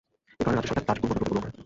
এই 0.39 0.43
কারণে 0.45 0.57
রাজ্য 0.57 0.67
সরকার 0.69 0.87
তাজপুর 0.89 1.07
বন্দর 1.07 1.19
প্রকল্প 1.19 1.29
গ্রহণ 1.31 1.43
করে। 1.45 1.57